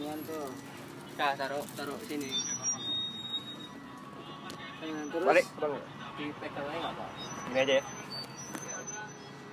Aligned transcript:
ginian 0.00 0.16
tuh 0.24 0.48
Nah, 1.20 1.36
taruh 1.36 1.60
taruh 1.76 2.00
sini. 2.08 2.32
pengen 4.80 5.04
terus 5.12 5.26
Balik, 5.28 5.44
bang. 5.60 5.72
Dipegang 6.16 6.64
aja 6.64 6.78
nggak 6.80 6.92
apa. 6.96 7.04
Ini 7.44 7.58
aja 7.60 7.74
ya. 7.76 7.82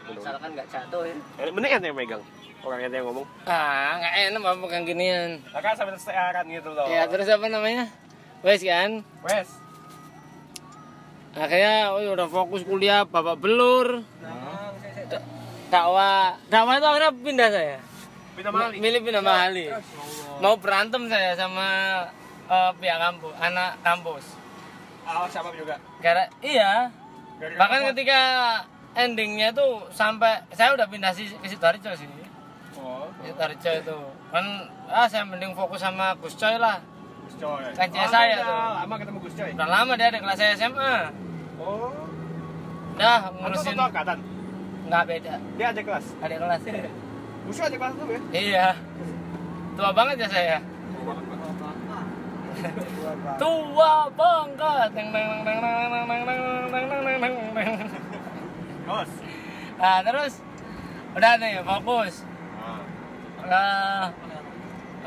Misalkan 0.07 0.49
nggak 0.55 0.67
jatuh 0.71 1.01
ya. 1.03 1.15
Eh, 1.35 1.51
Mending 1.51 1.71
ente 1.75 1.87
yang 1.91 1.97
megang. 1.99 2.23
Orang 2.63 2.79
yang 2.79 3.03
ngomong. 3.03 3.27
Ah, 3.43 3.99
nggak 3.99 4.13
enak 4.31 4.39
mau 4.39 4.55
pegang 4.63 4.87
ginian. 4.87 5.29
Lah 5.51 5.59
kan 5.59 5.75
sampai 5.75 5.99
searan 5.99 6.45
gitu 6.47 6.69
loh. 6.71 6.87
Ya 6.87 7.03
terus 7.11 7.27
apa 7.27 7.51
namanya? 7.51 7.91
Wes 8.39 8.63
kan? 8.63 9.03
Wes. 9.27 9.49
Akhirnya 11.35 11.91
oh, 11.91 12.15
udah 12.15 12.27
fokus 12.31 12.63
kuliah, 12.63 13.03
bapak 13.03 13.35
belur. 13.35 14.07
Da- 15.11 15.25
Dakwah, 15.67 16.39
dakwah 16.47 16.79
itu 16.79 16.87
akhirnya 16.87 17.11
pindah 17.11 17.49
saya. 17.51 17.77
Milih 18.77 19.01
pindah 19.01 19.23
Mahali. 19.25 19.65
Mau 20.37 20.53
berantem 20.61 21.09
saya 21.09 21.33
sama 21.33 21.67
eh, 22.45 22.71
pihak 22.77 22.99
kampus, 23.01 23.33
anak 23.41 23.81
kampus. 23.81 24.25
Awas 25.07 25.29
siapa 25.33 25.49
juga. 25.57 25.81
Karena 26.03 26.29
iya, 26.45 26.91
Dari 27.41 27.55
bahkan 27.57 27.81
apa? 27.81 27.87
ketika 27.95 28.19
endingnya 28.93 29.49
tuh 29.55 29.87
sampai 29.89 30.43
saya 30.53 30.75
udah 30.77 30.85
pindah 30.85 31.15
sih 31.17 31.31
ke 31.33 31.47
Sidoarjo 31.49 31.91
sih. 31.97 32.05
Oh, 32.77 33.09
Sidoarjo 33.25 33.71
itu 33.73 33.97
kan 34.29 34.45
ah 34.91 35.07
saya 35.09 35.23
mending 35.25 35.55
fokus 35.57 35.81
sama 35.81 36.13
Gus 36.21 36.35
Coy 36.37 36.59
lah. 36.61 36.77
Gus 37.25 37.35
Coy. 37.41 37.63
Kan 37.73 37.87
Oh, 37.89 38.05
saya 38.11 38.35
udah 38.37 38.45
tuh. 38.45 38.73
Lama 38.85 38.93
ketemu 39.01 39.17
Gus 39.23 39.33
Coy. 39.33 39.49
Udah 39.55 39.69
lama 39.71 39.91
dia 39.97 40.07
ada 40.13 40.19
kelas 40.21 40.37
saya 40.37 40.51
SMA. 40.53 40.95
Oh. 41.57 41.89
Dah 42.99 43.31
ngurusin 43.33 43.73
satu 43.73 43.81
angkatan. 43.81 44.17
nggak 44.87 45.03
beda. 45.09 45.33
Dia 45.57 45.67
ada 45.73 45.81
kelas. 45.81 46.05
Ada 46.21 46.35
kelas. 46.37 46.61
Coy 47.47 47.63
ada 47.63 47.77
kelas 47.79 47.93
tuh 47.95 48.05
ya? 48.11 48.19
iya. 48.35 48.67
Tua 49.79 49.91
banget 49.95 50.15
ya 50.19 50.27
saya. 50.27 50.57
Tua 53.39 53.95
banget. 54.11 54.89
Teng 54.91 55.07
teng 55.15 55.27
teng 55.47 55.59
teng 55.63 55.79
teng 55.79 55.79
teng 55.87 56.05
teng 56.11 56.21
teng 56.27 56.39
teng 56.67 56.85
teng 56.91 57.17
teng 57.23 57.39
teng. 57.55 57.75
Terus. 58.87 59.09
Nah, 59.79 59.99
terus 60.03 60.33
udah 61.15 61.31
nih 61.39 61.63
fokus. 61.63 62.15
Ah. 62.59 62.83
Nah, 63.47 64.11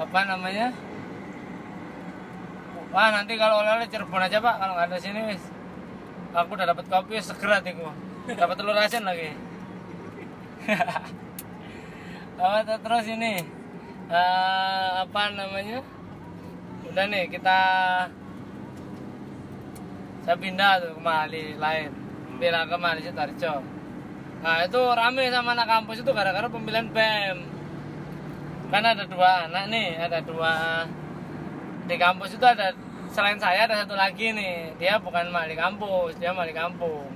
apa 0.01 0.19
namanya? 0.25 0.73
Wah 2.91 3.09
nanti 3.15 3.37
kalau 3.37 3.63
oleh-oleh 3.63 3.87
Cirebon 3.87 4.25
aja 4.25 4.41
pak, 4.41 4.55
kalau 4.59 4.73
nggak 4.75 4.89
ada 4.91 4.99
sini 4.99 5.21
wis. 5.29 5.43
Aku 6.33 6.57
udah 6.57 6.67
dapat 6.73 6.89
kopi 6.89 7.21
segera 7.21 7.61
tiku. 7.61 7.93
Dapat 8.33 8.55
telur 8.57 8.79
asin 8.81 9.05
lagi. 9.05 9.37
Tuh, 12.41 12.79
terus 12.81 13.07
ini 13.07 13.45
eh, 14.09 14.91
apa 15.05 15.23
namanya? 15.37 15.85
Udah 16.89 17.05
nih 17.07 17.29
kita 17.31 17.59
saya 20.25 20.37
pindah 20.37 20.73
tuh 20.83 20.91
ke 20.97 21.01
Mali 21.01 21.45
lain, 21.57 21.91
pindah 22.41 22.65
ke 22.67 22.77
Mali 22.81 23.01
Sidoarjo. 23.05 23.55
Nah 24.41 24.65
itu 24.65 24.81
rame 24.81 25.29
sama 25.29 25.53
anak 25.53 25.69
kampus 25.69 26.01
itu 26.01 26.11
gara-gara 26.17 26.49
pemilihan 26.49 26.89
BEM 26.89 27.39
kan 28.71 28.87
ada 28.87 29.03
dua 29.03 29.51
anak 29.51 29.67
nih 29.67 29.99
ada 29.99 30.23
dua 30.23 30.87
di 31.91 31.99
kampus 31.99 32.39
itu 32.39 32.47
ada 32.47 32.71
selain 33.11 33.35
saya 33.43 33.67
ada 33.67 33.83
satu 33.83 33.99
lagi 33.99 34.31
nih. 34.31 34.79
Dia 34.79 34.97
bukan 35.03 35.29
mali 35.29 35.59
kampus 35.59 36.17
dia 36.17 36.31
mali 36.31 36.55
kampung. 36.55 37.11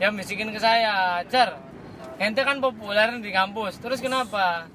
Dia 0.00 0.08
bisikin 0.10 0.50
ke 0.50 0.58
saya 0.58 1.22
jar 1.28 1.60
ente 2.18 2.40
kan 2.42 2.58
populer 2.58 3.14
di 3.22 3.30
kampus. 3.30 3.78
Terus 3.78 4.02
kenapa? 4.02 4.66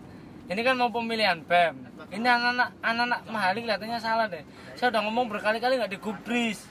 Ini 0.48 0.60
kan 0.60 0.76
mau 0.76 0.92
pemilihan 0.92 1.40
bem 1.44 1.94
ini 2.14 2.28
anak-anak 2.30 2.70
anak-anak 2.86 3.20
mahali 3.26 3.60
kelihatannya 3.66 3.98
salah 3.98 4.30
deh. 4.30 4.46
Saya 4.78 4.94
udah 4.94 5.02
ngomong 5.10 5.26
berkali-kali 5.34 5.82
nggak 5.82 5.98
digubris. 5.98 6.70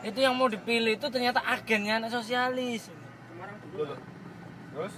Itu 0.00 0.24
yang 0.24 0.32
mau 0.32 0.48
dipilih 0.48 0.96
itu 0.96 1.06
ternyata 1.12 1.44
agennya 1.44 2.00
anak 2.00 2.10
sosialis. 2.16 2.88
Terus? 4.70 4.92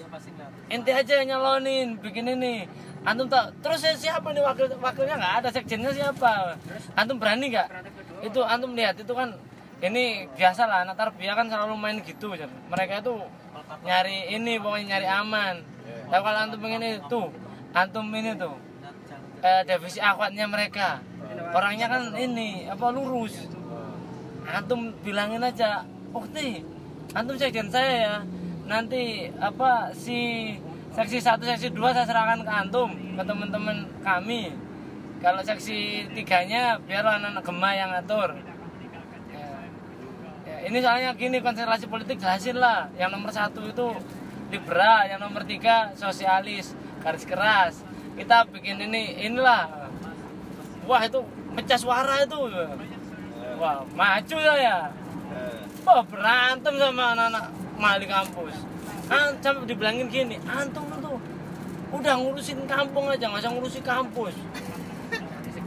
ente 0.68 0.92
aja 0.92 1.12
yang 1.18 1.34
nyalonin 1.34 1.98
bikin 1.98 2.28
ini. 2.28 2.68
Antum 3.02 3.26
tak 3.26 3.56
terus 3.64 3.82
saya 3.82 3.98
siapa 3.98 4.30
nih 4.30 4.44
wakil 4.44 4.70
wakilnya? 4.78 5.18
Nggak 5.18 5.34
ada 5.42 5.48
sekjennya 5.50 5.90
siapa? 5.90 6.54
Antum 6.94 7.18
berani 7.18 7.50
nggak? 7.50 7.68
Itu 8.22 8.46
antum 8.46 8.78
lihat 8.78 9.00
itu 9.02 9.10
kan 9.10 9.34
ini 9.82 10.30
biasa 10.38 10.70
lah 10.70 10.86
anak 10.86 10.94
tarbiyah 10.94 11.34
kan 11.34 11.50
selalu 11.50 11.74
main 11.74 11.98
gitu 12.06 12.30
mereka 12.70 13.02
itu 13.02 13.18
nyari 13.82 14.32
ini 14.34 14.58
pokoknya 14.62 14.86
nyari 14.96 15.06
aman. 15.08 15.54
Tapi 16.10 16.22
kalau 16.22 16.38
antum 16.38 16.58
pengen 16.60 16.82
itu 16.84 17.22
antum 17.72 18.06
ini 18.12 18.36
tuh 18.36 18.54
eh, 19.42 19.62
divisi 19.64 19.98
akhwatnya 19.98 20.46
mereka. 20.46 21.00
Orangnya 21.52 21.88
kan 21.88 22.12
ini 22.14 22.68
apa 22.68 22.86
lurus. 22.92 23.48
Antum 24.46 24.92
bilangin 25.00 25.42
aja 25.42 25.86
ukti 26.12 26.62
antum 27.16 27.34
sekjen 27.36 27.68
saya 27.72 27.94
ya. 27.96 28.16
Nanti 28.68 29.28
apa 29.42 29.90
si 29.92 30.52
seksi 30.92 31.18
1 31.24 31.40
seksi 31.40 31.68
2 31.72 31.96
saya 31.96 32.06
serahkan 32.06 32.44
ke 32.44 32.52
antum 32.52 32.90
ke 32.92 33.22
teman-teman 33.24 33.88
kami. 34.04 34.52
Kalau 35.22 35.38
seksi 35.38 36.10
tiganya 36.12 36.76
biar 36.82 37.06
anak-anak 37.06 37.46
gema 37.46 37.70
yang 37.78 37.90
ya. 37.94 38.02
Ya, 38.02 38.51
ini 40.72 40.80
soalnya 40.80 41.12
gini 41.12 41.44
konstelasi 41.44 41.84
politik 41.84 42.16
jelasin 42.16 42.56
lah. 42.56 42.88
Yang 42.96 43.10
nomor 43.12 43.28
satu 43.28 43.60
itu 43.68 43.92
liberal 44.48 45.04
yang 45.04 45.20
nomor 45.20 45.44
tiga 45.44 45.92
sosialis 45.92 46.72
garis 47.04 47.28
keras. 47.28 47.84
Kita 48.16 48.48
bikin 48.48 48.80
ini 48.80 49.20
inilah. 49.28 49.68
Wah 50.88 51.04
itu 51.04 51.20
pecah 51.52 51.76
suara 51.76 52.24
itu. 52.24 52.40
Wah 53.60 53.84
maju 53.92 54.36
saya 54.40 54.88
wah 55.82 55.98
berantem 56.06 56.78
sama 56.78 57.04
anak-anak 57.12 57.44
mahal 57.76 57.98
di 58.00 58.08
kampus. 58.08 58.56
An 59.12 59.36
sampai 59.44 59.68
dibilangin 59.68 60.08
gini 60.08 60.40
antum 60.48 60.88
tuh 60.88 61.20
udah 61.92 62.16
ngurusin 62.16 62.64
kampung 62.64 63.12
aja 63.12 63.28
nggak 63.28 63.44
usah 63.44 63.52
ngurusin 63.52 63.84
kampus 63.84 64.32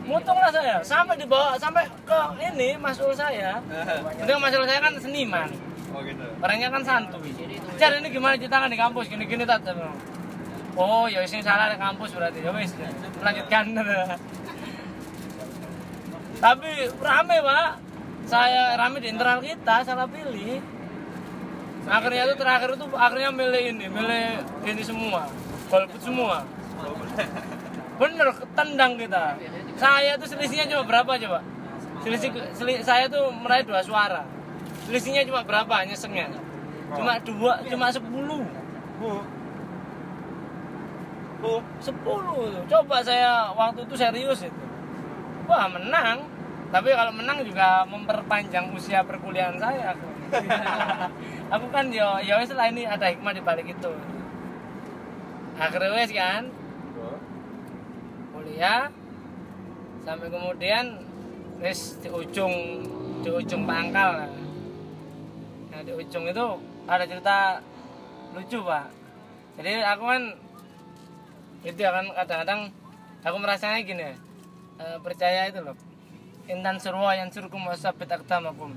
mutung 0.05 0.37
lah 0.37 0.53
saya. 0.53 0.77
Sampai 0.85 1.17
dibawa 1.17 1.57
sampai 1.57 1.89
ke 2.05 2.21
ini 2.53 2.77
masul 2.77 3.11
saya. 3.17 3.57
Udah 4.23 4.37
masul 4.37 4.63
saya 4.69 4.79
kan 4.79 4.93
seniman. 5.01 5.49
Oh 5.95 6.03
gitu. 6.03 6.27
orangnya 6.43 6.67
kan 6.67 6.83
santuy 6.83 7.31
cari 7.79 8.03
ini 8.03 8.11
gimana 8.11 8.35
ceritakan 8.35 8.67
di 8.67 8.75
kampus? 8.75 9.07
Gini 9.07 9.23
gini 9.23 9.47
tak 9.47 9.63
oh 10.75 11.07
ya 11.07 11.23
sing 11.23 11.39
salah 11.39 11.71
di 11.71 11.79
kampus 11.79 12.11
berarti. 12.11 12.43
Ya 12.43 12.51
wis 12.51 12.75
lanjutkan. 13.23 13.71
Tapi 16.43 16.69
rame 16.99 17.37
pak. 17.39 17.69
Saya 18.25 18.75
rame 18.75 18.99
di 18.99 19.07
internal 19.07 19.39
kita 19.39 19.87
salah 19.87 20.09
pilih. 20.09 20.59
Akhirnya 21.85 22.27
itu 22.27 22.35
terakhir 22.35 22.69
itu 22.75 22.85
akhirnya 22.97 23.29
milih 23.31 23.63
ini 23.71 23.85
milih 23.87 24.25
ini 24.67 24.83
semua. 24.83 25.31
Golput 25.71 26.01
semua. 26.03 26.43
Bener 28.01 28.27
ketendang 28.35 28.99
kita 28.99 29.39
saya 29.75 30.15
tuh 30.15 30.27
selisihnya 30.27 30.65
cuma 30.71 30.83
berapa 30.87 31.11
coba? 31.19 31.39
Selisih 32.03 32.29
seli- 32.55 32.83
saya 32.83 33.09
tuh 33.11 33.27
meraih 33.31 33.65
dua 33.67 33.83
suara. 33.83 34.23
Selisihnya 34.87 35.27
cuma 35.27 35.43
berapa 35.43 35.83
nyesengnya? 35.83 36.31
Cuma 36.95 37.19
dua 37.23 37.59
cuma 37.67 37.87
sepuluh. 37.91 38.43
Bu. 39.01 39.19
Bu. 41.43 41.59
sepuluh 41.83 42.63
coba 42.65 43.03
saya 43.03 43.51
waktu 43.53 43.83
itu 43.83 43.95
serius 43.99 44.39
itu. 44.47 44.63
Wah 45.45 45.67
menang. 45.67 46.25
Tapi 46.73 46.89
kalau 46.91 47.13
menang 47.13 47.43
juga 47.45 47.85
memperpanjang 47.85 48.71
usia 48.73 49.03
perkuliahan 49.05 49.59
saya. 49.59 49.93
Aku, 49.93 50.07
aku 51.53 51.65
kan 51.69 51.91
yo 51.91 52.17
yo 52.23 52.39
wes 52.41 52.49
lah 52.55 52.71
ini 52.71 52.87
ada 52.87 53.11
hikmah 53.11 53.35
di 53.35 53.43
balik 53.43 53.67
itu. 53.69 53.91
Akhirnya 55.59 55.91
wes 55.93 56.11
kan? 56.11 56.49
Kuliah 58.33 58.89
sampai 60.05 60.29
kemudian 60.29 61.01
wes 61.57 61.97
di 61.97 62.07
ujung 62.13 62.53
di 63.25 63.29
ujung 63.33 63.65
pangkal. 63.65 64.29
Nah 65.73 65.81
di 65.81 65.91
ujung 65.97 66.29
itu 66.29 66.45
ada 66.85 67.03
cerita 67.09 67.59
lucu 68.37 68.61
pak. 68.61 68.85
Jadi 69.57 69.81
aku 69.81 70.03
kan 70.05 70.23
itu 71.65 71.79
ya 71.81 71.89
kan 71.89 72.05
kadang-kadang 72.13 72.61
aku 73.25 73.37
merasanya 73.41 73.81
gini 73.81 74.13
eh, 74.77 74.97
percaya 75.01 75.49
itu 75.49 75.65
loh. 75.65 75.73
Intan 76.45 76.77
surwa 76.77 77.17
yang 77.17 77.33
surkum 77.33 77.65
wasabit 77.65 78.05
aktamakum 78.05 78.69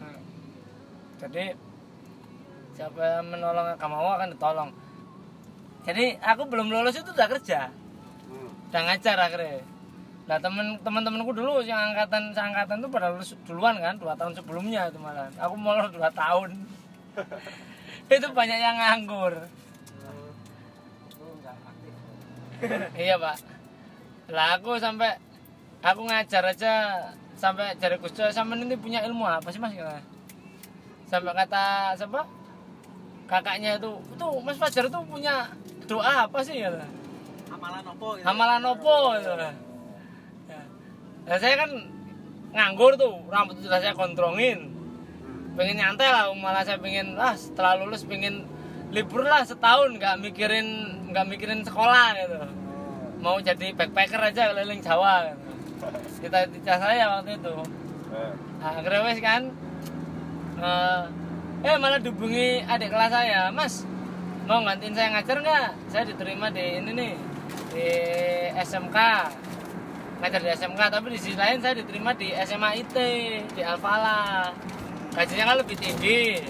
Nah, 0.00 0.16
jadi 1.20 1.52
siapa 2.72 3.20
yang 3.20 3.28
menolong 3.28 3.76
kamu 3.76 3.94
akan 4.00 4.28
ditolong. 4.32 4.70
Jadi 5.84 6.16
aku 6.24 6.48
belum 6.48 6.72
lulus 6.72 6.96
itu 6.96 7.12
udah 7.12 7.28
kerja 7.28 7.83
udah 8.74 8.90
ngajar 8.90 9.14
akhirnya. 9.22 9.62
Nah 10.26 10.42
temen 10.42 10.74
teman 10.82 11.06
temanku 11.06 11.30
dulu 11.30 11.62
yang 11.62 11.94
angkatan 11.94 12.34
seangkatan 12.34 12.82
tuh 12.82 12.90
pada 12.90 13.14
lulus 13.14 13.38
duluan 13.46 13.78
kan 13.78 13.94
dua 14.02 14.18
tahun 14.18 14.34
sebelumnya 14.34 14.90
itu 14.90 14.98
malah. 14.98 15.30
Aku 15.38 15.54
mulai 15.54 15.86
dua 15.94 16.10
tahun. 16.10 16.58
Itu 18.10 18.28
banyak 18.34 18.58
yang 18.58 18.74
nganggur. 18.74 19.46
Iya 22.98 23.14
pak. 23.14 23.36
Lah 24.34 24.58
aku 24.58 24.74
sampai 24.82 25.22
aku 25.78 26.10
ngajar 26.10 26.42
aja 26.42 26.74
sampai 27.38 27.78
jadi 27.78 27.94
Gus 28.02 28.10
Coy 28.10 28.34
sama 28.34 28.58
ini 28.58 28.74
punya 28.74 29.06
ilmu 29.06 29.22
apa 29.22 29.54
sih 29.54 29.62
mas? 29.62 29.70
Sampai 31.06 31.30
kata 31.30 31.94
siapa? 31.94 32.26
Kakaknya 33.30 33.78
itu 33.78 34.02
itu 34.02 34.26
Mas 34.42 34.58
Fajar 34.58 34.90
itu 34.90 34.98
punya 35.06 35.46
doa 35.86 36.26
apa 36.26 36.42
sih? 36.42 36.58
Kata 36.58 37.03
Amalan 37.64 37.84
opo 37.96 38.06
gitu. 38.20 38.24
Hamalan 38.28 38.62
opo 38.68 38.96
gitu. 39.16 39.32
Ya. 39.40 39.52
Nah, 41.24 41.36
saya 41.40 41.54
kan 41.56 41.70
nganggur 42.52 42.92
tuh, 43.00 43.24
rambut 43.32 43.56
sudah 43.64 43.80
saya 43.80 43.96
kontrongin. 43.96 44.68
Pengen 45.56 45.80
nyantai 45.80 46.12
lah, 46.12 46.28
malah 46.36 46.60
saya 46.60 46.76
pengen 46.76 47.16
ah 47.16 47.32
setelah 47.32 47.80
lulus 47.80 48.04
pengen 48.04 48.44
libur 48.92 49.24
lah 49.24 49.40
setahun 49.42 49.96
nggak 49.96 50.20
mikirin 50.20 50.66
nggak 51.08 51.24
mikirin 51.24 51.64
sekolah 51.64 52.12
gitu. 52.20 52.36
Mau 53.24 53.40
jadi 53.40 53.72
backpacker 53.72 54.20
aja 54.20 54.52
keliling 54.52 54.84
Jawa 54.84 55.32
gitu. 55.32 55.48
Kita 56.28 56.44
cita 56.52 56.74
saya 56.76 57.16
waktu 57.16 57.40
itu. 57.40 57.54
Eh, 58.12 58.32
Nah, 58.64 58.80
akhirnya 58.80 59.04
wes 59.04 59.20
kan 59.20 59.42
eh, 60.60 61.02
eh 61.64 61.76
malah 61.80 62.00
dihubungi 62.00 62.64
adik 62.64 62.92
kelas 62.92 63.12
saya, 63.12 63.48
Mas 63.52 63.84
mau 64.44 64.60
gantiin 64.60 64.92
saya 64.92 65.08
ngajar 65.16 65.36
nggak? 65.40 65.68
Saya 65.88 66.04
diterima 66.08 66.52
di 66.52 66.80
ini 66.80 66.90
nih 66.92 67.12
di 67.74 67.90
SMK 68.54 68.98
ngajar 70.22 70.40
di 70.40 70.50
SMK 70.54 70.80
tapi 70.88 71.06
di 71.12 71.18
sisi 71.18 71.36
lain 71.36 71.58
saya 71.58 71.74
diterima 71.74 72.14
di 72.14 72.30
SMA 72.46 72.70
IT 72.86 72.96
di 73.50 73.62
Alfala 73.66 74.48
gajinya 75.14 75.44
kan 75.52 75.56
lebih 75.60 75.76
tinggi. 75.78 76.42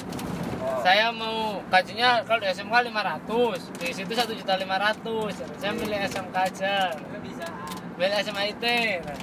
Saya 0.80 1.12
mau 1.12 1.60
gajinya 1.68 2.24
kalau 2.24 2.40
di 2.44 2.48
SMK 2.52 2.72
500 2.92 3.80
di 3.80 3.88
situ 3.92 4.12
satu 4.12 4.32
juta 4.36 4.56
lima 4.60 4.76
ratus. 4.76 5.40
Saya 5.60 5.72
milih 5.72 5.98
SMK 6.08 6.36
aja. 6.36 6.92
Bisa. 7.24 7.48
milih 7.94 8.10
SMA 8.26 8.42
IT 8.52 8.64
Nah, 9.06 9.18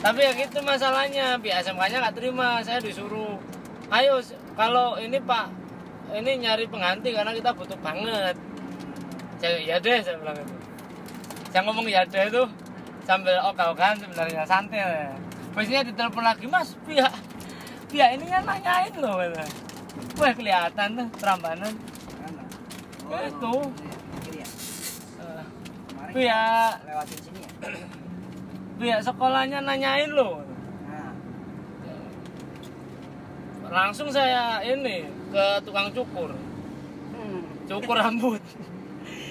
tapi 0.00 0.20
ya 0.20 0.32
gitu 0.36 0.60
masalahnya 0.60 1.40
pihak 1.40 1.64
SMK 1.64 1.82
nya 1.88 1.98
nggak 2.02 2.16
terima 2.18 2.60
saya 2.60 2.82
disuruh. 2.82 3.40
Ayo 3.88 4.20
kalau 4.58 5.00
ini 5.00 5.16
pak 5.22 5.48
ini 6.12 6.44
nyari 6.44 6.68
pengganti 6.68 7.14
karena 7.14 7.32
kita 7.32 7.56
butuh 7.56 7.78
banget. 7.80 8.36
Saya 9.40 9.58
ya 9.64 9.76
deh 9.80 9.98
saya 10.04 10.20
bilang 10.20 10.36
itu 10.36 10.54
saya 11.54 11.70
ngomong 11.70 11.86
ya 11.86 12.02
deh 12.02 12.26
itu 12.26 12.42
sambil 13.06 13.38
ogah-ogahan 13.46 13.94
sebenarnya 13.94 14.42
santai 14.42 14.82
ya. 14.82 15.14
biasanya 15.54 15.86
ditelepon 15.86 16.26
lagi 16.26 16.50
mas 16.50 16.74
pihak 16.82 17.14
pihak 17.94 18.18
ini 18.18 18.26
kan 18.26 18.42
nanyain 18.42 18.90
loh 18.98 19.22
kata. 19.22 19.46
wah 20.18 20.34
kelihatan 20.34 20.88
tuh 20.98 21.06
perambanan 21.14 21.70
Mana? 22.18 22.42
Ya, 23.06 23.18
itu. 23.30 23.54
ya? 24.34 24.46
Eh, 25.22 25.46
Kemarin 25.94 26.10
pihak 26.10 26.72
lewatin 26.90 27.18
sini 27.22 27.38
ya? 27.46 27.50
pihak 28.82 29.00
sekolahnya 29.06 29.62
nanyain 29.62 30.10
loh 30.10 30.42
Nah, 33.62 33.70
langsung 33.70 34.10
saya 34.10 34.58
ini 34.66 35.06
ke 35.30 35.44
tukang 35.62 35.86
cukur 35.94 36.34
cukur 37.70 37.94
rambut 37.94 38.42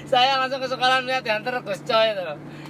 saya 0.05 0.39
langsung 0.39 0.59
ke 0.59 0.67
sekolah 0.67 1.03
lihat 1.07 1.23
diantar 1.23 1.63
Gus 1.63 1.81
Coy 1.83 2.13
itu. 2.13 2.23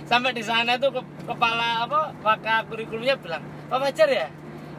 Sampai 0.05 0.35
di 0.35 0.43
sana 0.45 0.77
ke- 0.77 1.09
kepala 1.25 1.87
apa 1.87 2.13
pakar 2.21 2.67
kurikulumnya 2.69 3.17
bilang 3.17 3.43
Pak 3.71 3.77
Fajar 3.81 4.09
ya? 4.09 4.27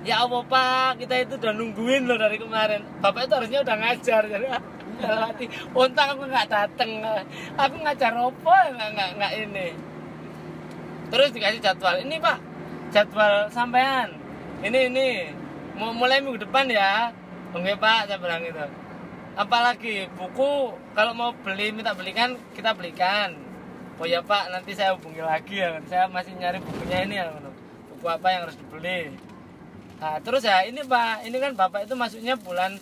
Ya 0.05 0.21
Allah 0.21 0.45
Pak 0.45 1.01
kita 1.01 1.15
itu 1.25 1.35
udah 1.41 1.53
nungguin 1.57 2.05
loh 2.07 2.21
dari 2.21 2.37
kemarin. 2.37 2.85
Bapak 3.01 3.27
itu 3.27 3.35
harusnya 3.35 3.61
udah 3.65 3.77
ngajar 3.81 4.23
jadi 4.33 4.47
hati 4.95 5.51
untung 5.75 6.07
aku 6.07 6.23
nggak 6.31 6.47
dateng 6.47 7.03
aku 7.59 7.75
ngajar 7.83 8.13
apa 8.15 8.57
nggak 8.71 8.89
nggak 8.95 9.11
nggak 9.19 9.33
ini. 9.49 9.69
Terus 11.11 11.29
dikasih 11.35 11.61
jadwal 11.61 11.97
ini 11.99 12.17
Pak 12.21 12.39
jadwal 12.95 13.49
sampean. 13.51 14.15
Ini 14.65 14.79
ini. 14.93 15.09
Mau 15.75 15.91
mulai 15.91 16.23
minggu 16.23 16.47
depan 16.47 16.71
ya. 16.71 17.11
Oke 17.51 17.75
Pak 17.75 18.07
saya 18.07 18.19
bilang 18.23 18.43
gitu 18.47 18.84
apalagi 19.35 20.07
buku 20.15 20.75
kalau 20.95 21.13
mau 21.15 21.31
beli 21.35 21.75
minta 21.75 21.95
belikan 21.95 22.39
kita 22.55 22.75
belikan. 22.75 23.35
Oh 23.95 24.07
ya 24.07 24.23
pak 24.27 24.51
nanti 24.51 24.75
saya 24.75 24.95
hubungi 24.99 25.23
lagi 25.23 25.63
ya. 25.63 25.79
Saya 25.87 26.11
masih 26.11 26.35
nyari 26.35 26.59
bukunya 26.59 26.99
ini 27.07 27.15
ya 27.19 27.31
buku 27.95 28.07
apa 28.07 28.27
yang 28.31 28.41
harus 28.47 28.59
dibeli. 28.59 29.15
Nah 30.03 30.19
terus 30.23 30.43
ya 30.43 30.67
ini 30.67 30.83
pak 30.83 31.27
ini 31.27 31.37
kan 31.39 31.55
bapak 31.55 31.87
itu 31.87 31.95
masuknya 31.95 32.35
bulan 32.35 32.79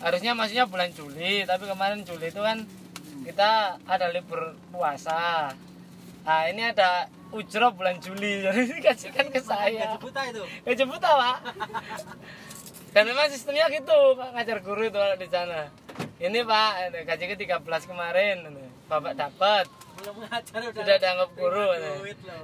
harusnya 0.00 0.32
masuknya 0.36 0.68
bulan 0.68 0.92
Juli. 0.92 1.44
Tapi 1.44 1.64
kemarin 1.64 2.04
Juli 2.04 2.28
itu 2.28 2.40
kan 2.40 2.64
kita 3.24 3.80
ada 3.84 4.06
libur 4.12 4.56
puasa. 4.72 5.52
Nah 6.24 6.42
ini 6.48 6.72
ada 6.72 7.08
ujroh 7.32 7.72
bulan 7.72 7.96
Juli. 8.00 8.40
Jadi 8.44 8.68
dikasihkan 8.80 9.32
ke 9.32 9.40
saya. 9.40 9.96
gaji 9.96 9.98
buta 10.00 10.20
itu. 10.28 10.44
jemput 10.76 11.00
pak. 11.00 11.38
Dan 12.90 13.06
memang 13.06 13.30
sistemnya 13.30 13.70
gitu 13.70 14.18
pak 14.18 14.28
ngajar 14.34 14.58
guru 14.66 14.82
itu 14.82 14.98
di 14.98 15.28
sana 15.30 15.79
ini 16.20 16.44
pak 16.44 16.92
gaji 17.08 17.24
ke 17.32 17.36
13 17.48 17.64
kemarin 17.88 18.36
bapak 18.92 19.16
dapat. 19.16 19.64
Belum 19.96 20.20
ngajar 20.20 20.60
udah. 20.68 20.72
sudah 20.76 20.96
dianggap 21.00 21.30
guru 21.32 21.68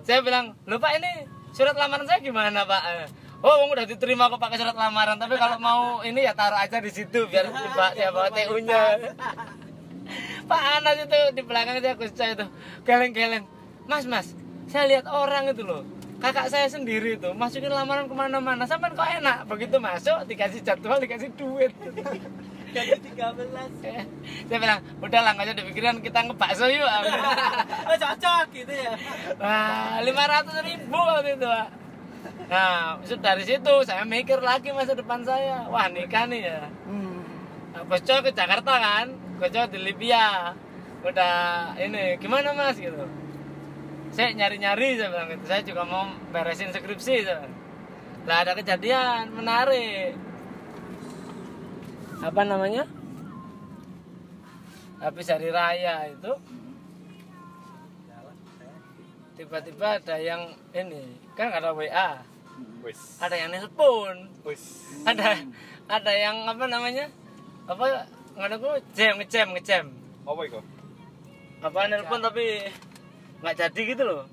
saya 0.00 0.20
bilang 0.24 0.56
lu 0.64 0.80
pak 0.80 0.96
ini 0.96 1.28
surat 1.52 1.76
lamaran 1.76 2.08
saya 2.08 2.24
gimana 2.24 2.64
pak? 2.64 3.12
Oh 3.44 3.68
udah 3.68 3.84
diterima 3.84 4.32
kok 4.32 4.40
pakai 4.40 4.56
surat 4.56 4.72
lamaran 4.72 5.20
tapi 5.20 5.36
kalau 5.36 5.60
mau 5.60 6.00
ini 6.00 6.24
ya 6.24 6.32
taruh 6.32 6.56
aja 6.56 6.80
di 6.80 6.88
situ 6.88 7.28
biar 7.28 7.52
pak 7.52 7.92
ya 8.00 8.08
bawa 8.08 8.32
TU 8.32 8.56
nya 8.64 8.96
Pak 10.46 10.62
Anas 10.78 11.02
itu 11.02 11.18
di 11.34 11.42
belakang 11.42 11.82
saya 11.82 11.98
Gus 11.98 12.14
itu 12.14 12.46
geleng-geleng. 12.86 13.44
Mas 13.90 14.06
Mas 14.06 14.32
saya 14.70 14.86
lihat 14.86 15.04
orang 15.10 15.50
itu 15.50 15.66
loh. 15.66 15.82
Kakak 16.16 16.48
saya 16.48 16.64
sendiri 16.70 17.20
itu 17.20 17.28
masukin 17.36 17.68
lamaran 17.68 18.08
ke 18.08 18.14
mana-mana. 18.16 18.64
Sampai 18.64 18.94
kok 18.94 19.04
enak? 19.04 19.44
Begitu 19.50 19.76
masuk 19.76 20.24
dikasih 20.24 20.64
jadwal 20.64 20.96
dikasih 20.96 21.28
duit 21.36 21.74
Gaji 22.76 23.00
13. 23.16 24.52
saya 24.52 24.58
bilang 24.60 24.80
udah 25.00 25.20
lah 25.24 25.32
nggak 25.32 25.46
usah 25.48 25.56
dipikirin 25.56 25.96
kita 26.04 26.18
ngebakso 26.28 26.68
yuk 26.68 26.84
Oh, 27.88 27.96
cocok 27.96 28.46
gitu 28.52 28.72
ya. 28.74 28.92
Wah, 29.40 30.02
lima 30.04 30.24
ratus 30.28 30.58
ribu 30.60 30.98
waktu 30.98 31.38
itu, 31.38 31.46
Pak. 31.46 31.68
Nah, 32.50 32.98
dari 33.00 33.42
situ 33.46 33.74
saya 33.86 34.02
mikir 34.02 34.42
lagi 34.42 34.74
masa 34.74 34.92
depan 34.92 35.22
saya. 35.22 35.70
Wah, 35.70 35.86
nikah 35.88 36.26
nih 36.28 36.50
ya. 36.50 36.60
Nah, 37.72 37.82
Gus 37.86 38.02
Coy 38.02 38.20
ke 38.26 38.30
Jakarta 38.34 38.72
kan, 38.76 39.06
Coy 39.38 39.66
di 39.70 39.78
Libya. 39.80 40.52
Udah 41.06 41.72
ini 41.78 42.18
gimana 42.18 42.50
mas 42.50 42.76
gitu. 42.76 43.06
Saya 44.10 44.34
nyari-nyari 44.34 44.98
saya 44.98 45.08
bilang 45.14 45.28
gitu. 45.30 45.44
Saya 45.46 45.62
juga 45.62 45.82
mau 45.86 46.10
beresin 46.34 46.74
skripsi. 46.74 47.14
Saya. 47.22 47.46
bilang. 47.46 47.54
Lah 48.26 48.36
ada 48.42 48.52
kejadian 48.58 49.30
menarik. 49.30 50.18
Apa 52.26 52.42
namanya? 52.42 52.82
Habis 54.98 55.30
hari 55.30 55.54
raya 55.54 56.10
itu 56.10 56.32
tiba-tiba 59.36 60.00
ada 60.00 60.16
yang 60.16 60.48
ini 60.72 61.12
kan 61.36 61.52
ada 61.52 61.76
WA 61.76 62.24
Wis. 62.80 63.20
ada 63.20 63.36
yang 63.36 63.52
nelpon 63.52 64.32
Wis. 64.48 64.88
ada 65.04 65.36
ada 65.92 66.08
yang 66.16 66.48
apa 66.48 66.64
namanya 66.64 67.12
apa 67.68 68.08
nggak 68.32 68.48
ada 68.48 68.56
gue 68.56 68.74
jam 68.96 69.12
ngejam 69.20 69.52
ngejam 69.52 69.84
Apa 70.24 70.40
itu? 70.40 70.56
apa 71.60 71.78
nelpon 71.84 72.24
tapi 72.24 72.64
nggak 73.44 73.54
jadi 73.60 73.80
gitu 73.92 74.02
loh 74.08 74.24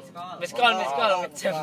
Sekolah. 0.00 0.34
miss 0.40 0.52
call 0.56 0.72
miss 0.80 0.92
call 0.96 1.12
Oh, 1.12 1.20
ngejam 1.28 1.54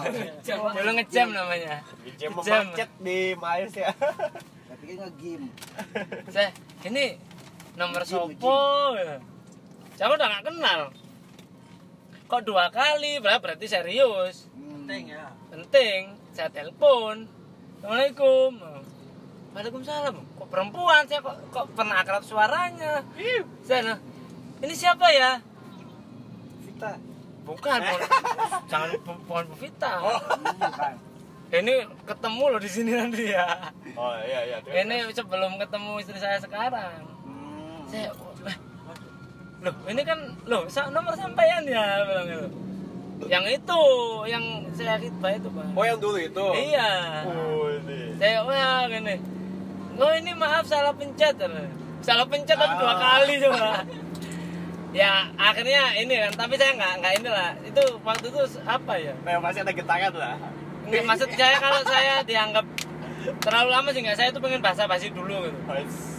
oh. 0.61 0.69
dulu 0.69 0.91
ngejam 0.93 1.27
namanya 1.33 1.81
Jam 2.21 2.31
Jam. 2.45 2.69
macet 2.69 2.89
di 3.01 3.33
Miles 3.33 3.73
kan 4.89 5.05
nge-game. 5.05 5.46
saya 6.34 6.50
ini 6.89 7.22
nomor 7.77 8.01
sopo? 8.01 8.98
saya 9.93 10.08
udah 10.10 10.27
nggak 10.27 10.46
kenal? 10.50 10.81
Kok 12.25 12.41
dua 12.46 12.74
kali? 12.74 13.22
Berarti 13.22 13.69
serius. 13.69 14.50
Penting 14.53 15.13
ya. 15.13 15.29
penting. 15.53 16.17
Saya 16.34 16.50
telepon. 16.50 17.29
Assalamualaikum. 17.77 18.51
Waalaikumsalam. 19.53 20.15
Kok 20.38 20.48
perempuan 20.50 21.05
saya 21.05 21.22
kok 21.22 21.38
kok 21.50 21.65
pernah 21.74 22.01
akrab 22.01 22.22
suaranya? 22.22 23.01
Saya 23.65 23.93
nah, 23.93 23.98
ini 24.62 24.74
siapa 24.74 25.10
ya? 25.10 25.41
Vita. 26.65 26.96
bukan 27.50 27.81
bukan 27.81 28.00
jangan 28.69 28.89
bu- 29.01 29.25
bukan 29.25 29.43
Bu 29.50 29.55
Vita 29.58 29.89
Bukan. 29.98 30.93
Ini 31.49 31.73
ketemu 32.05 32.43
loh 32.53 32.61
di 32.61 32.69
sini 32.69 32.91
nanti 32.93 33.33
ya. 33.33 33.73
Oh 33.97 34.13
iya 34.21 34.39
iya. 34.45 34.57
ini 34.85 35.09
sebelum 35.09 35.57
ketemu 35.57 35.97
istri 35.97 36.17
saya 36.21 36.37
sekarang. 36.37 37.01
Hmm. 37.25 37.81
saya 37.89 38.13
loh 39.59 39.75
ini 39.91 40.01
kan 40.07 40.19
loh 40.47 40.63
nomor 40.93 41.13
sampean 41.17 41.65
ya 41.65 42.05
bilang 42.05 42.27
gitu. 42.29 42.47
Yang 43.27 43.45
itu 43.59 43.81
yang 44.31 44.45
saya 44.71 44.95
khidbah 45.01 45.31
itu 45.35 45.49
pak. 45.51 45.67
Oh 45.75 45.83
yang 45.83 45.99
dulu 45.99 46.17
itu. 46.21 46.45
iya. 46.55 46.91
Oh 47.27 47.67
ini. 47.67 48.15
saya 48.15 48.45
wah 48.45 48.85
gini. 48.87 49.15
Oh 49.99 50.11
ini 50.15 50.31
maaf 50.37 50.63
salah 50.69 50.93
pencet. 50.95 51.35
Salah 52.05 52.25
pencet 52.29 52.55
tapi 52.55 52.73
dua 52.77 52.95
kali 52.95 53.33
coba. 53.43 53.83
Ya 54.89 55.29
akhirnya 55.37 55.93
ini 56.01 56.17
kan 56.17 56.33
tapi 56.33 56.55
saya 56.55 56.77
nggak 56.77 56.93
nggak 57.03 57.13
inilah. 57.19 57.51
Itu 57.67 57.83
waktu 58.05 58.25
itu 58.31 58.41
apa 58.63 58.93
ya? 58.95 59.13
Nah, 59.21 59.37
masih 59.43 59.61
ada 59.61 59.73
getaran 59.75 60.13
lah. 60.15 60.37
Nggak 60.89 61.05
maksud 61.05 61.29
saya 61.38 61.55
kalau 61.62 61.81
saya 61.86 62.13
dianggap 62.25 62.65
terlalu 63.43 63.69
lama 63.69 63.89
sih 63.93 64.01
nggak 64.01 64.17
saya 64.17 64.29
tuh 64.34 64.41
pengen 64.41 64.62
bahasa 64.63 64.89
basi 64.89 65.13
dulu 65.13 65.46
gitu 65.46 65.60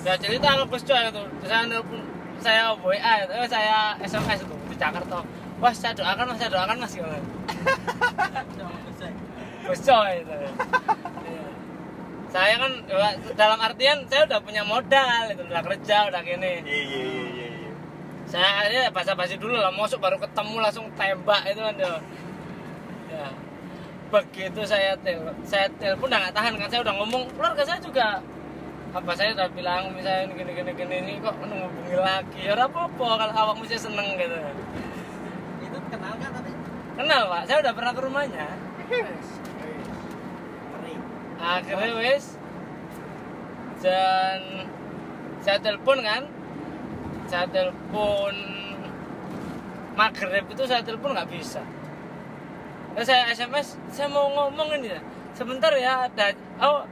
ya 0.06 0.14
cerita 0.16 0.46
sama 0.54 0.64
Gus 0.70 0.84
Coy 0.86 1.02
itu 1.10 1.22
saya 1.44 1.62
nelpon 1.66 2.00
saya 2.40 2.62
WA 2.78 3.12
itu 3.26 3.32
eh, 3.36 3.48
saya 3.50 3.76
SMS 4.00 4.46
itu 4.46 4.54
di 4.70 4.76
Jakarta 4.78 5.20
wah 5.60 5.74
saya 5.74 5.92
doakan 5.92 6.24
mas 6.32 6.38
saya 6.40 6.50
doakan 6.54 6.76
mas 6.80 6.92
gitu. 6.94 7.08
Gus 9.66 9.80
Coy 9.84 10.12
itu 10.24 10.30
Iya. 10.30 11.46
saya 12.30 12.54
kan 12.62 12.72
ya, 12.86 13.08
dalam 13.34 13.58
artian 13.60 14.06
saya 14.06 14.22
udah 14.30 14.40
punya 14.40 14.62
modal 14.62 15.22
itu 15.34 15.42
udah 15.46 15.62
kerja 15.66 15.96
udah 16.08 16.20
gini 16.22 16.62
Iya 16.62 16.80
iya 16.80 17.02
iya 17.04 17.24
iya. 17.26 17.48
iya. 17.66 17.72
saya 18.30 18.46
akhirnya 18.62 18.82
basa-basi 18.94 19.34
dulu 19.36 19.58
lah 19.58 19.74
masuk 19.74 19.98
baru 19.98 20.16
ketemu 20.16 20.56
langsung 20.62 20.86
tembak 20.94 21.42
itu 21.50 21.60
kan 21.60 21.74
ya. 21.76 21.92
Begitu 24.10 24.60
saya 24.66 24.98
tel 25.06 25.22
saya 25.46 25.70
telepon 25.78 26.10
udah 26.10 26.18
nggak 26.18 26.34
tahan 26.34 26.54
kan 26.58 26.66
saya 26.66 26.80
udah 26.82 26.94
ngomong 26.98 27.22
keluarga 27.38 27.62
saya 27.62 27.78
juga 27.78 28.18
apa 28.90 29.10
saya 29.14 29.30
udah 29.38 29.48
bilang 29.54 29.94
misalnya 29.94 30.34
gini 30.34 30.50
gini 30.50 30.70
gini 30.74 30.94
ini 30.98 31.12
kok 31.22 31.38
menghubungi 31.38 31.94
lagi? 31.94 32.42
Ya 32.42 32.58
apa 32.58 32.90
apa 32.90 33.04
kalau 33.22 33.34
awak 33.38 33.56
mesti 33.62 33.78
seneng 33.78 34.18
gitu. 34.18 34.34
Itu 35.62 35.78
kenal 35.94 36.18
kan 36.18 36.30
tadi? 36.34 36.50
kenal 36.98 37.22
pak. 37.30 37.42
Saya 37.46 37.58
udah 37.62 37.72
pernah 37.72 37.92
ke 37.94 38.00
rumahnya. 38.02 38.46
Akhirnya 41.38 41.94
wes. 42.02 42.34
Dan 43.78 44.66
saya 45.38 45.58
telepon 45.62 46.02
kan 46.02 46.26
saya 47.30 47.46
telepon 47.46 48.34
maghrib 49.94 50.44
itu 50.50 50.62
saya 50.66 50.82
telepon 50.82 51.14
nggak 51.14 51.30
bisa 51.30 51.62
Terus 52.94 53.06
saya 53.06 53.30
sms 53.30 53.68
saya 53.94 54.08
mau 54.10 54.26
ngomong 54.30 54.68
ini 54.80 54.94
ya. 54.94 55.00
Sebentar 55.34 55.72
ya 55.78 56.10
ada 56.10 56.34
oh 56.60 56.82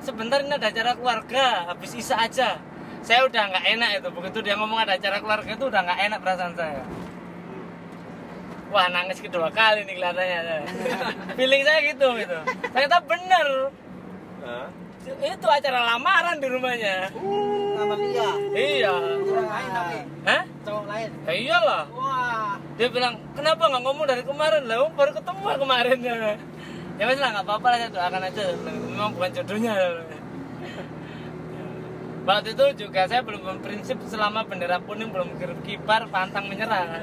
sebentar 0.00 0.38
ini 0.42 0.54
ada 0.54 0.70
acara 0.70 0.92
keluarga 0.94 1.70
habis 1.72 1.92
isa 1.98 2.14
aja. 2.14 2.60
Saya 3.02 3.26
udah 3.26 3.42
nggak 3.50 3.64
enak 3.78 3.90
itu 4.02 4.08
begitu 4.10 4.38
dia 4.42 4.54
ngomong 4.58 4.82
ada 4.82 4.98
acara 4.98 5.18
keluarga 5.22 5.50
itu 5.50 5.64
udah 5.66 5.80
nggak 5.82 6.00
enak 6.10 6.18
perasaan 6.22 6.54
saya. 6.54 6.82
Wah 8.70 8.86
nangis 8.90 9.22
kedua 9.22 9.50
kali 9.54 9.86
nih 9.86 9.94
kelihatannya. 9.94 10.40
Feeling 11.38 11.62
saya 11.62 11.78
gitu 11.86 12.08
gitu. 12.18 12.38
Ternyata 12.70 12.98
bener. 13.06 13.48
Hah? 14.42 14.85
Itu 15.16 15.46
acara 15.46 15.80
lamaran 15.86 16.36
di 16.36 16.46
rumahnya 16.46 16.96
Nama 17.76 17.94
dia. 17.94 18.30
iya 18.52 18.90
Orang 18.90 19.46
lain 19.46 19.70
tapi. 19.70 19.96
Hah? 20.24 20.42
Cowok 20.64 20.84
lain. 20.88 21.10
ya 21.22 21.32
iyalah 21.32 21.82
Wah. 21.92 22.54
dia 22.74 22.88
bilang 22.88 23.14
kenapa 23.32 23.62
nggak 23.64 23.82
ngomong 23.82 24.06
dari 24.06 24.22
kemarin 24.22 24.62
lah 24.64 24.88
baru 24.90 25.10
ketemu 25.12 25.44
kemarin 25.56 25.98
ya 26.00 26.14
ya 26.96 27.04
mas 27.04 27.18
lah 27.18 27.30
nggak 27.32 27.44
apa-apa 27.44 27.66
lah 27.68 27.78
doakan 27.86 28.22
aja 28.24 28.42
memang 28.58 29.10
bukan 29.12 29.30
jodohnya 29.32 29.74
waktu 32.26 32.48
itu 32.50 32.64
juga 32.80 33.06
saya 33.06 33.22
belum 33.22 33.38
berprinsip 33.38 34.02
selama 34.04 34.42
bendera 34.42 34.82
kuning 34.82 35.08
belum 35.08 35.28
kibar 35.62 36.08
pantang 36.08 36.48
menyerah 36.48 36.98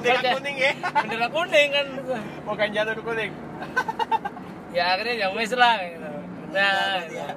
Bendera 0.00 0.34
kuning 0.34 0.56
ya. 0.56 0.72
bendera 0.94 1.26
kuning 1.28 1.68
kan 1.70 1.86
Bukan 2.42 2.68
jatuh 2.70 2.92
ke 2.92 3.02
kuning. 3.02 3.32
Ya 4.70 4.82
akhirnya 4.94 5.14
ya 5.18 5.28
wes 5.34 5.52
lah 5.54 5.76
gitu. 5.82 6.10
nah 6.54 6.98
Dia. 7.06 7.28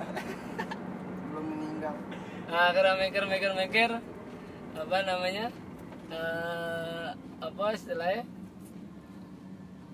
Belum 1.30 1.46
meninggal. 1.50 1.94
akhirnya 2.50 2.94
mikir 3.02 3.24
mikir 3.26 3.52
mikir 3.58 3.90
apa 4.74 4.96
namanya 5.06 5.46
eh 6.14 7.10
apa 7.42 7.64
istilahnya? 7.74 8.24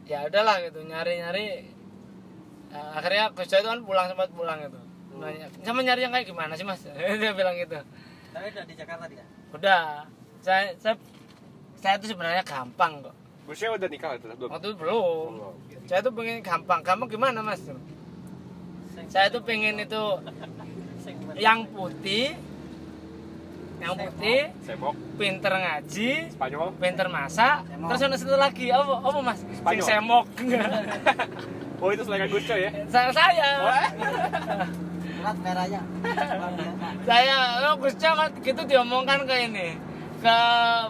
Ya 0.09 0.25
udahlah 0.25 0.55
gitu. 0.65 0.79
Nyari 0.83 1.13
nyari 1.21 1.47
akhirnya 2.69 3.33
Gus 3.33 3.49
Coy 3.49 3.59
itu 3.61 3.69
kan 3.69 3.81
pulang 3.81 4.07
sempat 4.11 4.29
pulang 4.29 4.59
itu 4.61 4.79
nanya 5.19 5.47
sama 5.67 5.83
nyari 5.83 6.01
yang 6.07 6.13
kayak 6.15 6.27
gimana 6.31 6.53
sih 6.55 6.63
mas? 6.63 6.81
Dia 7.21 7.31
bilang 7.35 7.55
gitu. 7.59 7.75
Tapi 8.31 8.45
udah 8.55 8.63
di 8.63 8.73
Jakarta 8.77 9.05
dia. 9.09 9.25
udah. 9.51 10.05
Saya 10.39 10.71
saya 10.79 10.95
saya 11.75 11.99
itu 11.99 12.15
sebenarnya 12.15 12.43
gampang 12.47 13.03
kok. 13.03 13.15
Busnya 13.43 13.73
udah 13.75 13.89
nikah 13.89 14.15
itu? 14.15 14.29
Belum. 14.29 14.49
waktu 14.53 14.65
itu 14.69 14.77
belum 14.77 15.31
saya 15.89 16.05
tuh 16.05 16.13
pengen 16.13 16.45
gampang. 16.45 16.85
Gampang 16.85 17.09
gimana 17.09 17.41
mas? 17.41 17.65
Saya 19.09 19.33
tuh 19.33 19.41
pengen 19.41 19.81
itu 19.81 20.03
Sing 21.01 21.17
yang 21.33 21.65
putih. 21.73 22.37
Yang 23.81 23.93
putih. 24.05 24.39
Sebok, 24.69 24.93
pinter 25.17 25.49
ngaji. 25.49 26.29
Spanyol. 26.29 26.77
pinter 26.77 27.09
masak. 27.09 27.65
Semok. 27.65 27.89
terus 27.89 28.01
ada 28.05 28.17
satu 28.21 28.37
lagi. 28.37 28.69
Apa 28.69 29.01
apa 29.01 29.19
mas? 29.25 29.41
Sing 29.41 29.49
Spanyol. 29.57 29.85
semok. 29.89 30.25
Oh 31.79 31.95
itu 31.95 32.03
selera 32.03 32.27
Gus 32.27 32.43
Coy 32.43 32.59
ya? 32.59 32.71
saya. 32.91 33.07
Saya 33.15 33.47
berat 35.15 35.37
merahnya. 35.39 35.81
Biasa. 36.03 36.35
saya 37.07 37.37
oh, 37.71 37.75
Gus 37.81 37.95
Coy 37.95 38.13
kan 38.19 38.29
gitu 38.43 38.61
diomongkan 38.67 39.23
ke 39.23 39.35
ini 39.47 39.79
ke 40.19 40.37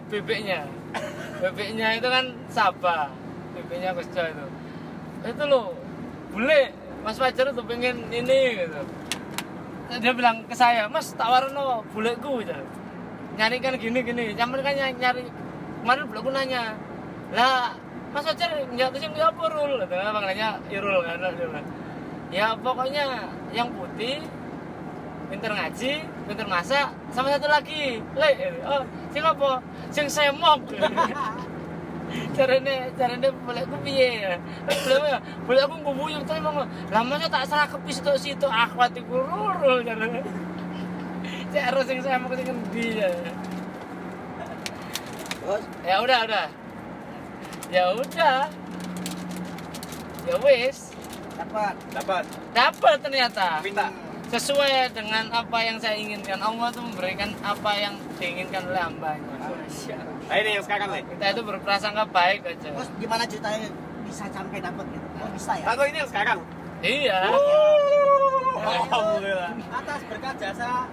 bebeknya 0.09 0.65
bebeknya 1.45 1.93
itu 1.93 2.09
kan 2.09 2.25
Sabah. 2.49 3.13
Bebeknya 3.53 3.93
Gus 3.93 4.09
Coy 4.09 4.33
itu 4.33 4.45
itu 5.25 5.43
loh 5.47 5.75
boleh 6.31 6.71
Mas 7.03 7.17
Fajar 7.19 7.51
tuh 7.51 7.65
pengen 7.65 8.07
ini 8.11 8.39
gitu 8.59 8.81
dia 9.99 10.11
bilang 10.13 10.45
ke 10.45 10.55
saya 10.55 10.85
Mas 10.88 11.11
tawarin 11.17 11.51
lo 11.55 11.81
buleku 11.91 12.45
gitu 12.45 12.53
nyari 13.35 13.57
kan 13.63 13.75
gini 13.79 13.99
gini 14.03 14.35
nyamper 14.35 14.61
kan 14.61 14.75
nyari, 14.75 14.93
nyari 14.99 15.23
kemarin 15.83 16.03
buleku 16.07 16.29
nanya 16.31 16.77
lah 17.33 17.75
Mas 18.15 18.25
Fajar 18.25 18.49
nggak 18.69 18.89
tahu 18.95 18.99
sih 19.01 19.09
apa 19.21 19.43
rul 19.51 19.73
gitu 19.81 19.95
kan 19.95 20.11
makanya 20.13 20.47
Irul 20.71 21.03
kan 21.05 21.19
dia 21.19 21.45
bilang. 21.45 21.67
ya 22.29 22.53
pokoknya 22.61 23.05
yang 23.53 23.73
putih 23.73 24.21
pinter 25.29 25.51
ngaji, 25.53 25.93
pinter 26.25 26.47
masak, 26.49 26.89
sama 27.13 27.29
satu 27.29 27.45
lagi, 27.45 28.01
le, 28.17 28.29
oh, 28.65 28.81
sing 29.13 29.21
apa? 29.21 29.61
Sing 29.93 30.09
semok. 30.09 30.65
carane 32.33 32.93
carane 32.97 33.27
boleh 33.45 33.61
aku 33.65 33.77
piye 33.85 34.09
ya? 34.25 34.33
Boleh 34.85 35.19
boleh 35.45 35.61
aku 35.65 35.75
ngubuyung 35.83 36.23
tapi 36.25 36.41
mau 36.41 36.65
lamanya 36.89 37.27
tak 37.29 37.45
salah 37.45 37.67
kepis 37.69 38.01
situ 38.01 38.13
situ 38.17 38.47
akhwat 38.47 38.93
iku 38.97 39.21
rurul 39.21 39.81
carane. 39.85 40.21
Cek 41.49 41.63
harus 41.73 41.85
sing 41.89 41.99
semok 42.01 42.33
sing 42.37 42.47
endi 42.49 43.01
ya. 43.01 43.09
Terus 45.39 45.63
Ya 45.81 45.95
udah 46.01 46.19
udah. 46.29 46.47
Ya 47.69 47.83
udah. 47.93 48.39
Ya 50.29 50.35
wis, 50.45 50.93
dapat. 51.33 51.73
Dapat. 51.89 52.23
dapat 52.53 52.97
ternyata. 53.01 53.61
Minta. 53.65 53.89
sesuai 54.29 54.93
dengan 54.93 55.25
apa 55.33 55.57
yang 55.65 55.81
saya 55.81 55.97
inginkan 55.97 56.37
Allah 56.37 56.69
tuh 56.69 56.85
memberikan 56.85 57.33
apa 57.41 57.73
yang 57.81 57.97
diinginkan 58.21 58.61
oleh 58.69 58.77
hambanya 58.77 59.49
Nah 60.29 60.38
ini 60.38 60.50
yang 60.55 60.63
sekarang 60.63 60.89
nih. 60.93 61.03
kita 61.09 61.25
itu 61.33 61.41
berprasangka 61.41 62.03
baik 62.13 62.39
aja 62.45 62.69
Terus 62.69 62.89
gimana 63.01 63.24
ceritanya 63.25 63.69
bisa 64.05 64.25
sampai 64.29 64.57
dapat 64.62 64.86
gitu? 64.93 65.05
Oh 65.17 65.29
bisa 65.33 65.51
ya? 65.57 65.65
Atau 65.74 65.83
ini 65.89 65.98
yang 65.98 66.09
sekarang? 66.09 66.38
iya 66.79 67.19
Alhamdulillah. 68.59 69.51
Atas 69.74 70.00
berkat 70.05 70.36
jasa 70.38 70.88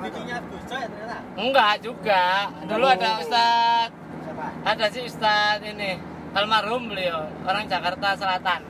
bikinnya 0.00 0.40
Gus 0.48 0.64
Coy 0.64 0.80
ternyata. 0.80 1.18
enggak 1.36 1.72
juga 1.84 2.48
dulu 2.64 2.86
ada 2.88 3.20
Ustadz 3.20 3.92
Siapa? 3.92 4.46
ada 4.64 4.84
sih 4.88 5.02
Ustadz 5.04 5.60
ini 5.60 6.00
almarhum 6.32 6.88
beliau 6.88 7.28
orang 7.44 7.68
Jakarta 7.68 8.16
Selatan 8.16 8.64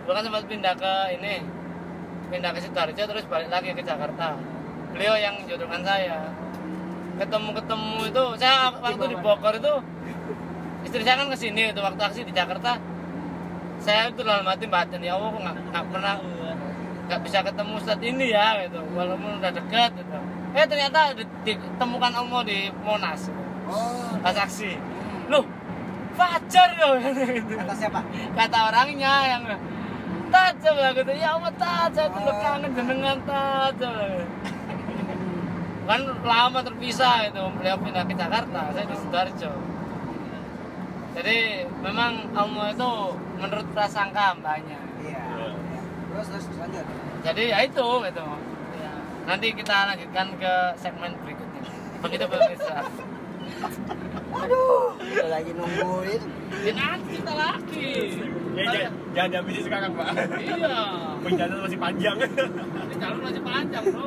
dulu 0.00 0.16
kan 0.16 0.24
sempat 0.24 0.48
pindah 0.48 0.72
ke 0.80 0.94
ini 1.20 1.44
pindah 2.32 2.56
ke 2.56 2.60
Sidoarjo 2.64 3.04
terus 3.04 3.24
balik 3.28 3.52
lagi 3.52 3.76
ke 3.76 3.84
Jakarta 3.84 4.40
beliau 4.96 5.20
yang 5.20 5.36
jodohkan 5.44 5.84
saya 5.84 6.32
ketemu 7.16 7.48
ketemu 7.56 7.92
itu. 8.08 8.24
Saya 8.36 8.70
waktu 8.72 9.04
di 9.12 9.16
Bogor 9.18 9.54
itu 9.56 9.72
istri 10.86 11.02
saya 11.02 11.16
kan 11.18 11.28
ke 11.32 11.38
sini 11.38 11.62
itu 11.72 11.80
waktu 11.80 12.00
aksi 12.00 12.20
di 12.24 12.32
Jakarta. 12.32 12.78
Saya 13.80 14.10
itu 14.10 14.20
dalam 14.24 14.46
hati 14.46 14.66
batin 14.66 15.00
ya 15.00 15.14
Allah 15.16 15.30
nggak 15.32 15.56
nggak 15.72 15.84
pernah 15.92 16.14
nggak 17.06 17.20
bisa 17.22 17.38
ketemu 17.44 17.72
Ustadz 17.78 18.02
ini 18.02 18.26
ya 18.32 18.46
gitu. 18.66 18.80
Walaupun 18.94 19.38
udah 19.40 19.52
dekat 19.52 19.90
gitu. 19.94 20.16
Eh 20.56 20.64
ternyata 20.64 21.12
di- 21.12 21.28
ditemukan 21.44 22.12
Allah 22.16 22.40
di 22.42 22.72
Monas. 22.82 23.28
Oh, 23.66 24.14
pas 24.22 24.36
aksi. 24.36 24.78
Loh 25.28 25.44
Fajar 26.16 26.72
loh 26.80 26.96
gitu. 26.96 27.52
kata 27.60 27.74
siapa? 27.76 28.00
kata 28.32 28.58
orangnya 28.72 29.12
yang 29.36 29.42
Tat 30.32 30.56
coba 30.58 30.90
gitu. 30.96 31.12
Ya 31.12 31.36
Allah 31.36 31.52
Tat 31.60 31.90
saya 31.92 32.08
tuh 32.08 32.34
kangen 32.40 32.72
jenengan 32.72 33.18
Tat 33.28 33.72
coba. 33.76 34.04
Kan 35.86 36.00
lama 36.20 36.60
terpisah 36.60 37.16
itu 37.24 37.42
beliau 37.52 37.76
pindah 37.76 38.02
ke 38.02 38.14
Jakarta 38.14 38.60
saya 38.68 38.84
di 38.84 38.96
Sidoarjo 38.96 39.52
jadi 41.12 41.36
memang 41.80 42.12
Allah 42.32 42.66
itu 42.70 42.90
menurut 43.36 43.66
prasangka 43.70 44.34
hambanya 44.34 44.78
Iya. 44.98 45.22
Terus 46.10 46.26
terus 46.28 46.56
lanjut. 46.56 46.84
jadi 47.22 47.42
ya 47.46 47.58
itu 47.62 47.86
gitu 48.02 48.26
Ya. 48.74 48.90
nanti 49.24 49.46
kita 49.52 49.76
lanjutkan 49.86 50.26
ke 50.34 50.52
segmen 50.76 51.14
berikutnya 51.16 51.62
begitu 51.98 52.24
pemirsa 52.26 52.76
Udah 54.36 55.28
lagi 55.30 55.50
nungguin. 55.52 56.22
ya 56.60 56.72
nanti 56.74 57.10
kita 57.14 57.32
lagi 57.32 57.92
Ya, 58.56 58.64
jangan, 58.66 58.92
jangan 59.12 59.28
dihabisin 59.30 59.62
sekarang, 59.62 59.90
Pak. 59.92 60.08
iya 60.40 60.80
Perjalanan 61.20 61.58
masih 61.60 61.76
panjang. 61.78 62.16
ini 62.16 62.94
calon 62.96 63.20
masih 63.20 63.42
panjang 63.42 63.84
bro 63.86 64.06